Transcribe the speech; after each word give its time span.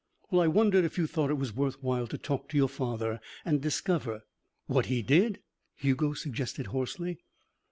"Well, 0.31 0.41
I 0.41 0.47
wondered 0.47 0.83
if 0.83 0.97
you 0.97 1.05
thought 1.05 1.29
it 1.29 1.35
was 1.37 1.55
worth 1.55 1.83
while 1.83 2.07
to 2.07 2.17
talk 2.17 2.49
to 2.49 2.57
your 2.57 2.67
father 2.67 3.19
and 3.45 3.61
discover" 3.61 4.23
"What 4.65 4.87
he 4.87 5.03
did?" 5.03 5.41
Hugo 5.75 6.13
suggested 6.13 6.65
hoarsely. 6.65 7.19